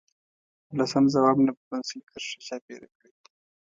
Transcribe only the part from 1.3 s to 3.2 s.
نه په پنسل کرښه چاپېره کړئ.